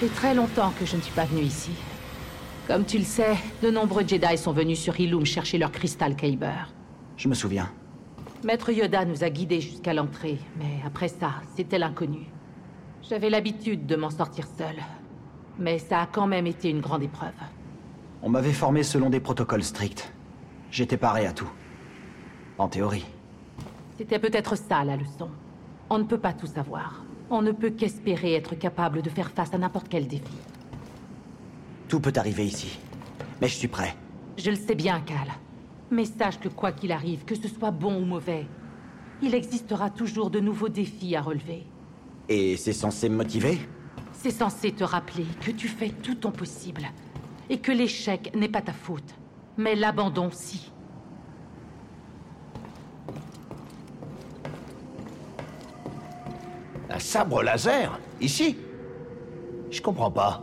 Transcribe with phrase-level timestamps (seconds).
[0.00, 1.72] fait très longtemps que je ne suis pas venu ici.
[2.66, 6.72] Comme tu le sais, de nombreux Jedi sont venus sur Illum chercher leur cristal Kyber.
[7.18, 7.70] Je me souviens.
[8.42, 12.20] Maître Yoda nous a guidés jusqu'à l'entrée, mais après ça, c'était l'inconnu.
[13.02, 14.76] J'avais l'habitude de m'en sortir seul.
[15.58, 17.34] Mais ça a quand même été une grande épreuve.
[18.22, 20.10] On m'avait formé selon des protocoles stricts.
[20.70, 21.50] J'étais paré à tout.
[22.56, 23.04] En théorie.
[23.98, 25.28] C'était peut-être ça la leçon.
[25.90, 27.02] On ne peut pas tout savoir.
[27.32, 30.36] On ne peut qu'espérer être capable de faire face à n'importe quel défi.
[31.88, 32.78] Tout peut arriver ici.
[33.40, 33.94] Mais je suis prêt.
[34.36, 35.28] Je le sais bien, Cal.
[35.92, 38.46] Mais sache que quoi qu'il arrive, que ce soit bon ou mauvais,
[39.22, 41.64] il existera toujours de nouveaux défis à relever.
[42.28, 43.60] Et c'est censé me motiver?
[44.12, 46.82] C'est censé te rappeler que tu fais tout ton possible.
[47.48, 49.14] Et que l'échec n'est pas ta faute.
[49.56, 50.72] Mais l'abandon, si.
[57.00, 58.56] Sabre laser Ici
[59.70, 60.42] Je comprends pas.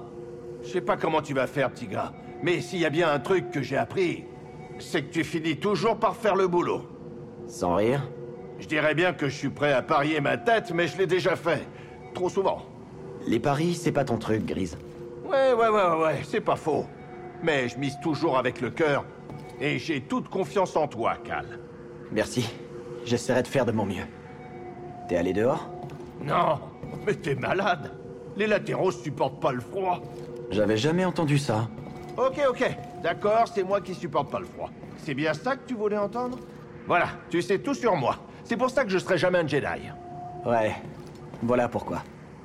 [0.64, 2.14] Je sais pas comment tu vas faire, petit gars.
[2.44, 4.26] Mais s'il y a bien un truc que j'ai appris,
[4.80, 6.82] c'est que tu finis toujours par faire le boulot.
[7.48, 8.02] Sans rire
[8.60, 11.36] Je dirais bien que je suis prêt à parier ma tête, mais je l'ai déjà
[11.36, 11.68] fait.
[12.14, 12.64] Trop souvent.
[13.26, 14.78] Les paris, c'est pas ton truc, Grise.
[15.26, 16.86] Ouais, ouais, ouais, ouais, ouais, c'est pas faux.
[17.44, 19.06] Mais je mise toujours avec le cœur.
[19.60, 21.60] Et j'ai toute confiance en toi, Cal.
[22.12, 22.50] Merci.
[23.06, 24.06] J'essaierai de faire de mon mieux.
[25.08, 25.70] T'es allé dehors?
[26.22, 26.60] Non,
[27.06, 27.92] mais t'es malade.
[28.36, 30.02] Les latéraux supportent pas le froid.
[30.52, 31.68] J'avais jamais entendu ça.
[32.18, 32.70] Ok, ok.
[33.04, 34.70] D'accord, c'est moi qui supporte pas le froid.
[34.98, 36.38] C'est bien ça que tu voulais entendre?
[36.88, 38.16] Voilà, tu sais tout sur moi.
[38.44, 39.90] C'est pour ça que je serai jamais un Jedi.
[40.46, 40.76] Ouais.
[41.44, 42.02] Voilà pourquoi.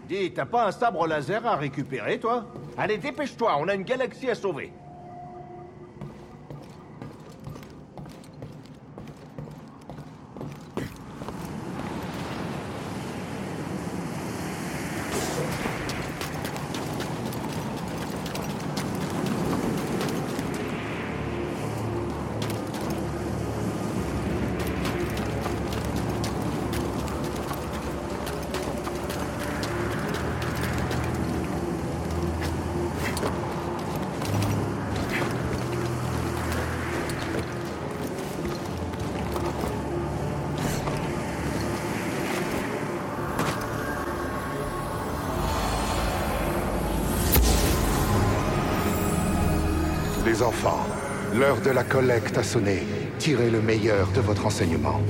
[0.08, 2.46] Dis, t'as pas un sabre laser à récupérer, toi?
[2.76, 4.72] Allez, dépêche-toi, on a une galaxie à sauver.
[51.38, 52.82] L'heure de la collecte a sonné.
[53.20, 55.00] Tirez le meilleur de votre enseignement.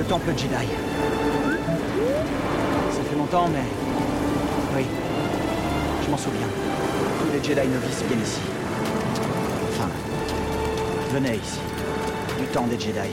[0.00, 0.66] Le temple Jedi.
[2.90, 3.64] Ça fait longtemps, mais...
[4.74, 4.86] Oui.
[6.02, 6.46] Je m'en souviens.
[7.20, 8.40] Tous les Jedi novices viennent ici.
[9.68, 9.90] Enfin...
[11.12, 11.60] venaient ici.
[12.38, 13.10] Du temps des Jedi.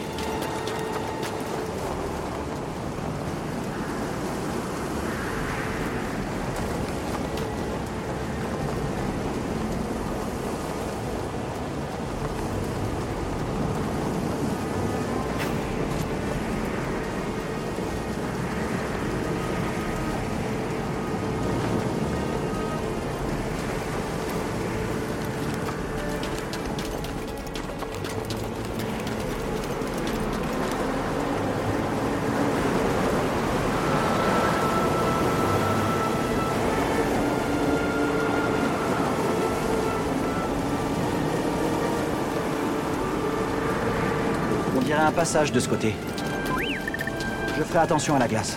[47.57, 48.55] Je ferai attention à la glace.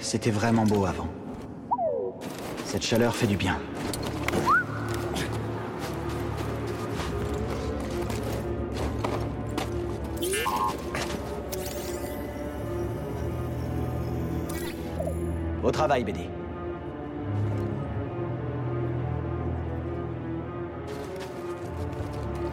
[0.00, 1.08] C'était vraiment beau avant.
[2.64, 3.58] Cette chaleur fait du bien.
[15.62, 16.20] Au travail, BD.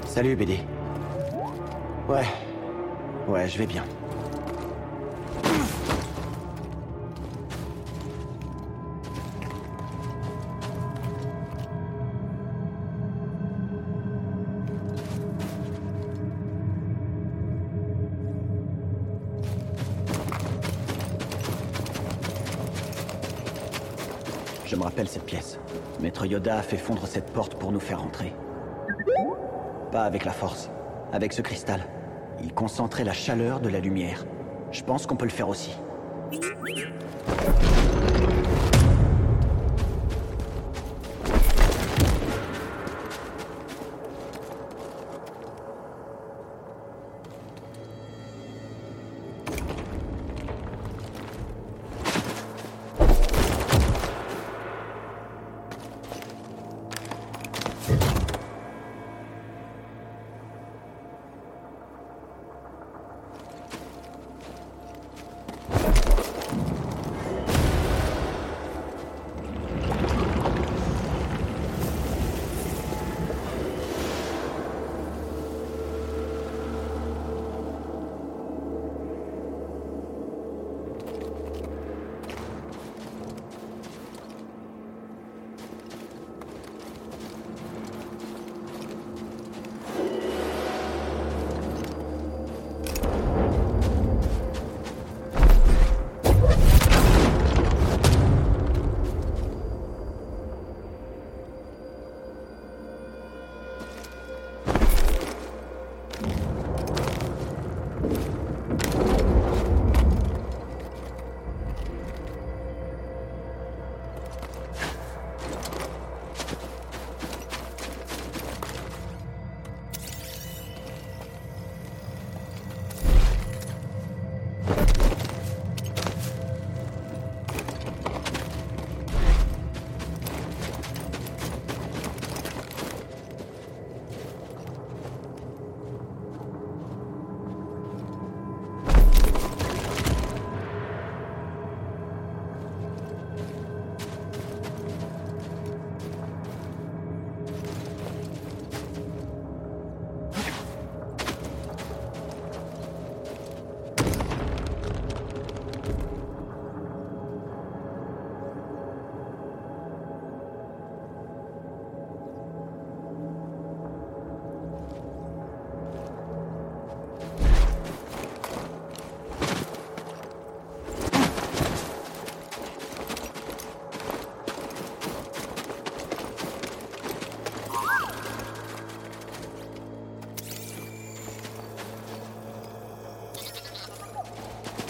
[0.06, 0.60] Salut, BD.
[2.08, 2.26] Ouais.
[3.28, 3.84] Ouais, je vais bien.
[26.26, 28.34] Yoda a fait fondre cette porte pour nous faire entrer.
[29.92, 30.70] Pas avec la force,
[31.12, 31.82] avec ce cristal.
[32.42, 34.26] Il concentrait la chaleur de la lumière.
[34.72, 35.78] Je pense qu'on peut le faire aussi.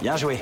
[0.03, 0.41] Bien joué.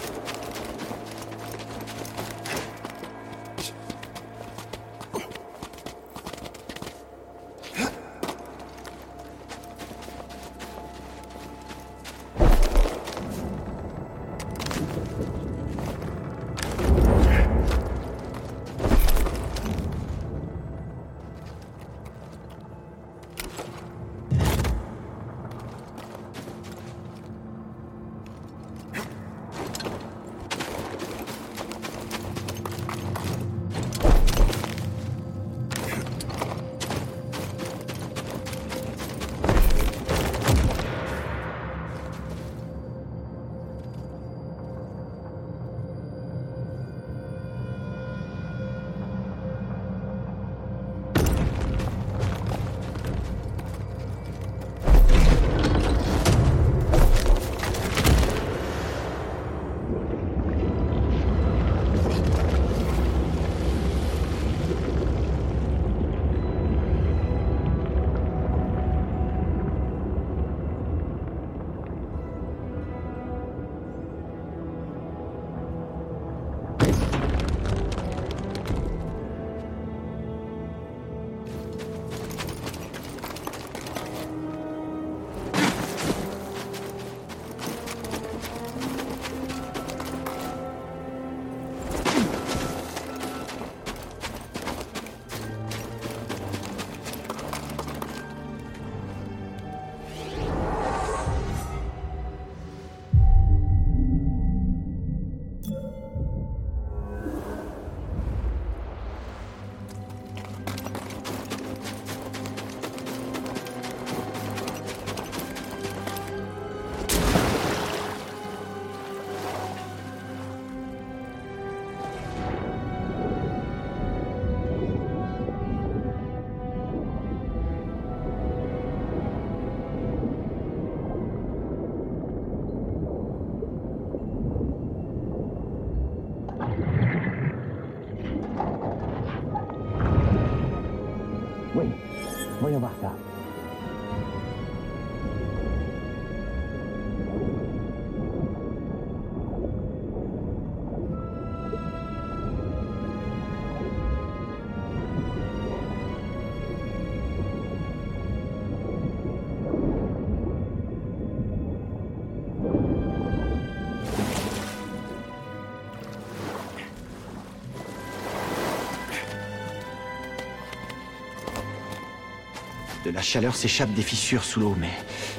[173.13, 174.91] La chaleur s'échappe des fissures sous l'eau, mais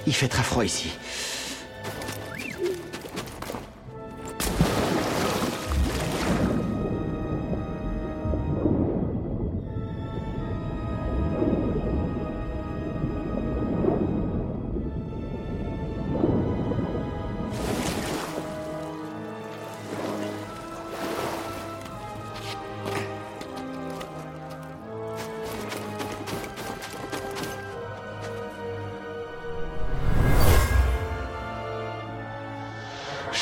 [0.06, 0.90] il fait très froid ici.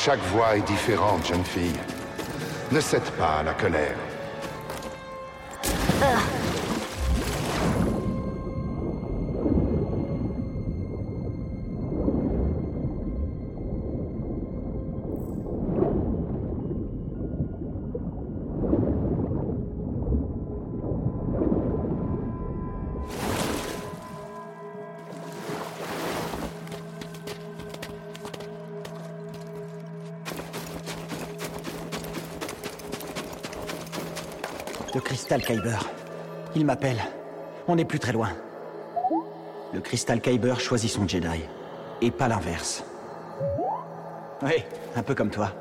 [0.03, 1.79] Chaque voix est différente, jeune fille.
[2.71, 3.95] Ne cède pas à la colère.
[34.93, 35.89] Le cristal Kyber.
[36.53, 37.01] Il m'appelle.
[37.67, 38.29] On n'est plus très loin.
[39.73, 41.27] Le cristal Kyber choisit son Jedi.
[42.01, 42.83] Et pas l'inverse.
[44.41, 44.63] Oui,
[44.95, 45.51] un peu comme toi.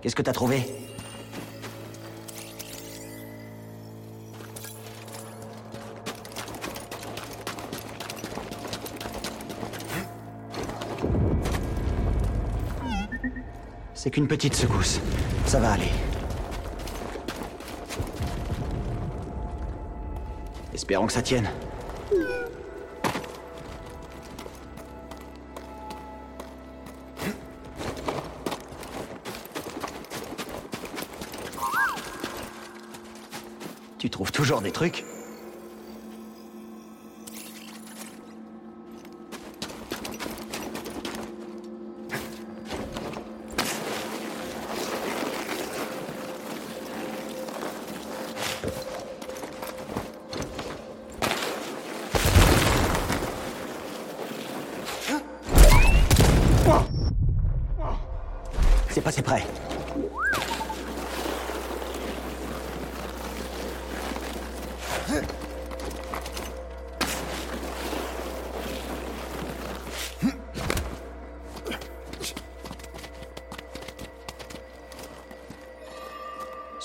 [0.00, 0.79] Qu'est-ce que t'as trouvé?
[14.02, 14.98] C'est qu'une petite secousse.
[15.44, 15.90] Ça va aller.
[20.72, 21.50] Espérons que ça tienne.
[33.98, 35.04] Tu trouves toujours des trucs?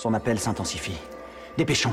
[0.06, 1.00] Son appel s'intensifie.
[1.58, 1.92] Dépêchons.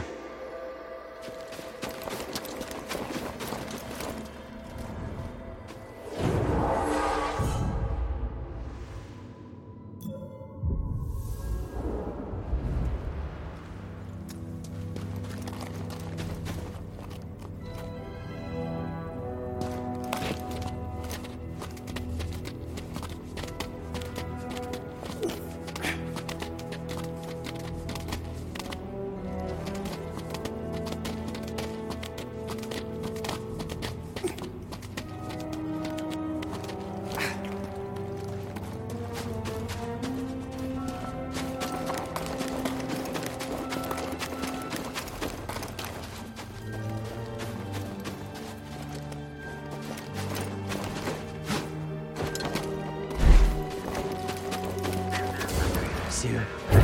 [56.22, 56.81] C'est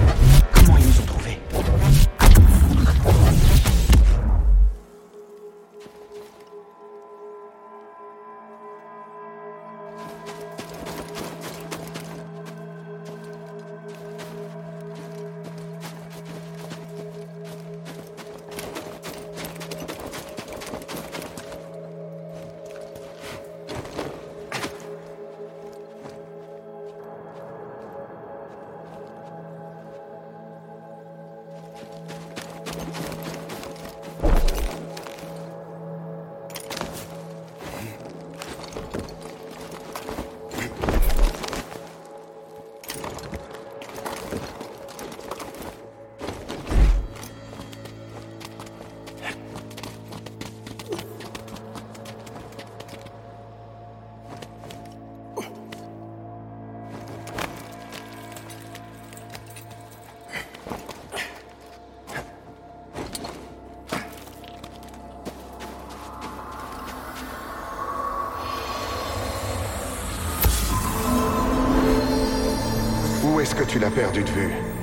[73.68, 74.77] tu l'as perdu de vue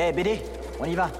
[0.00, 0.40] Hé, BD,
[0.78, 1.10] on y va.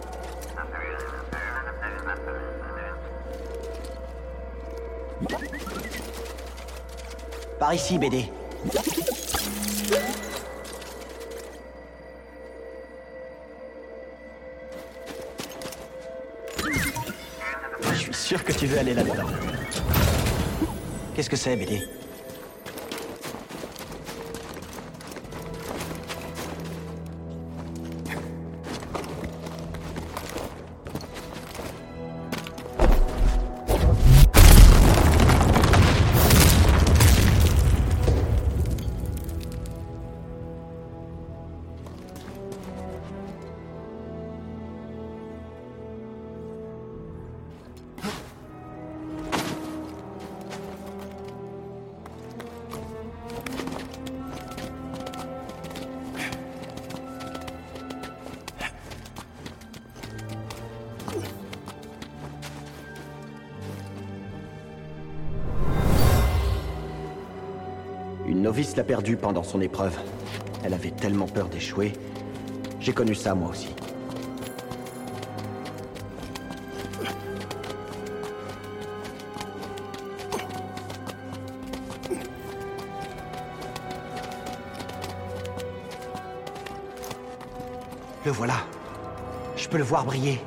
[7.59, 8.31] Par ici, BD.
[17.83, 19.27] Je suis sûr que tu veux aller là-dedans.
[21.17, 21.83] Qu'est-ce que c'est, BD
[68.49, 69.95] novice l'a perdue pendant son épreuve.
[70.65, 71.93] Elle avait tellement peur d'échouer.
[72.81, 73.69] J'ai connu ça moi aussi.
[88.25, 88.55] Le voilà.
[89.57, 90.41] Je peux le voir briller.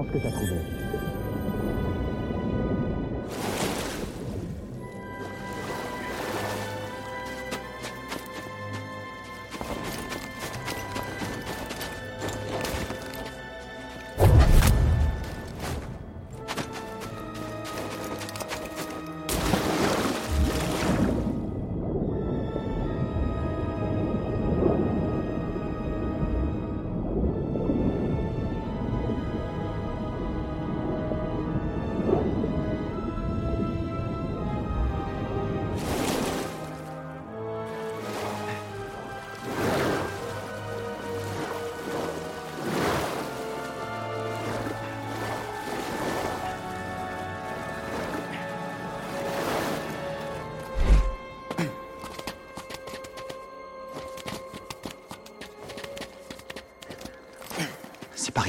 [0.00, 0.79] Voyons ce que t'as trouvé.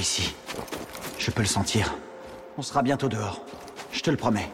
[0.01, 0.33] Ici.
[1.19, 1.93] Je peux le sentir.
[2.57, 3.45] On sera bientôt dehors.
[3.93, 4.49] Je te le promets.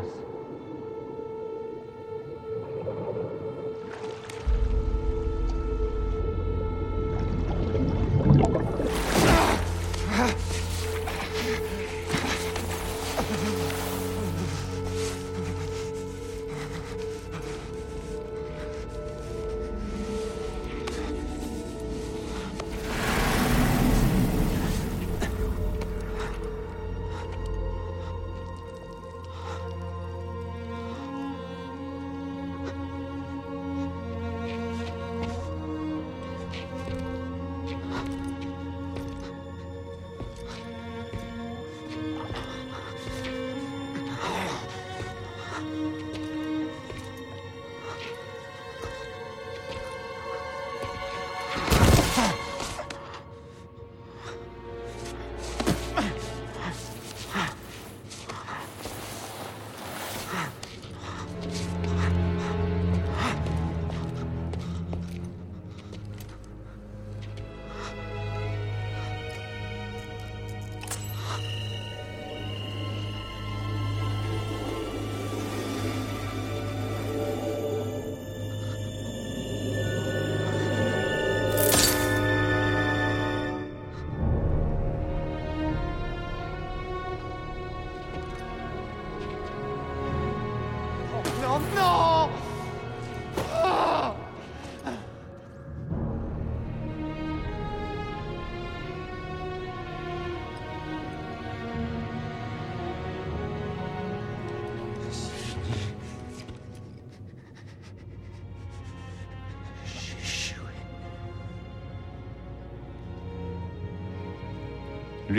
[0.00, 0.29] más.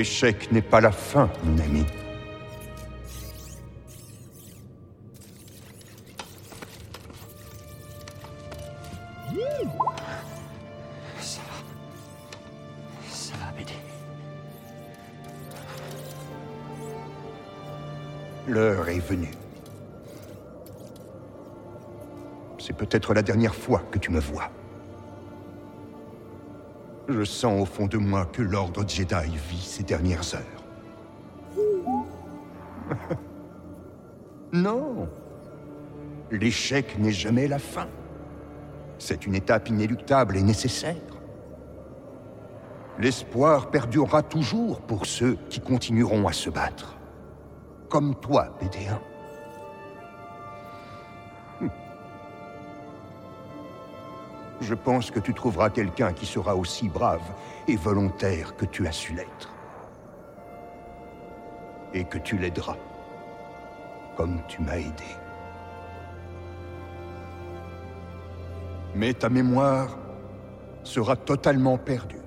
[0.01, 1.85] L'échec n'est pas la fin, mon ami.
[11.19, 11.53] Ça va.
[13.11, 13.51] Ça va.
[18.47, 19.29] L'heure est venue.
[22.57, 24.49] C'est peut-être la dernière fois que tu me vois.
[27.11, 31.67] Je sens au fond de moi que l'ordre Jedi vit ses dernières heures.
[34.53, 35.09] non.
[36.31, 37.87] L'échec n'est jamais la fin.
[38.97, 40.95] C'est une étape inéluctable et nécessaire.
[42.97, 46.95] L'espoir perdurera toujours pour ceux qui continueront à se battre.
[47.89, 49.10] Comme toi, BD1.
[54.61, 57.33] Je pense que tu trouveras quelqu'un qui sera aussi brave
[57.67, 59.51] et volontaire que tu as su l'être.
[61.93, 62.77] Et que tu l'aideras,
[64.15, 65.11] comme tu m'as aidé.
[68.93, 69.97] Mais ta mémoire
[70.83, 72.21] sera totalement perdue.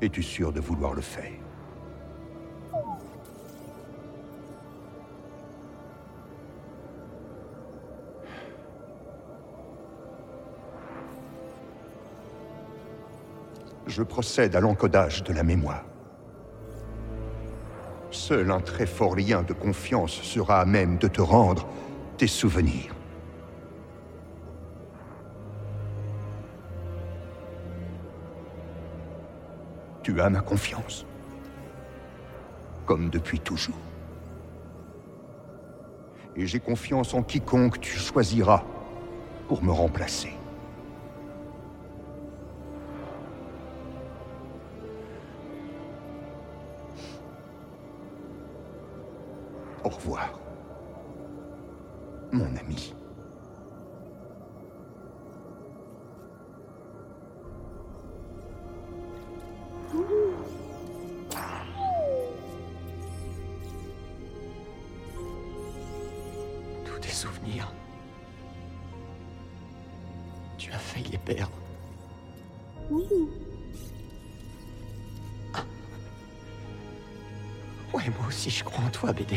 [0.00, 1.49] Es-tu sûr de vouloir le faire?
[13.90, 15.84] Je procède à l'encodage de la mémoire.
[18.10, 21.66] Seul un très fort lien de confiance sera à même de te rendre
[22.16, 22.94] tes souvenirs.
[30.02, 31.06] Tu as ma confiance.
[32.86, 33.76] Comme depuis toujours.
[36.34, 38.64] Et j'ai confiance en quiconque tu choisiras
[39.46, 40.39] pour me remplacer.
[49.90, 50.38] Au revoir,
[52.32, 52.94] mon ami.
[66.84, 67.72] Tous tes souvenirs.
[70.56, 71.50] Tu as failli les perdre.
[75.54, 75.64] Ah.
[77.92, 79.36] Ouais, moi aussi, je crois en toi, BD.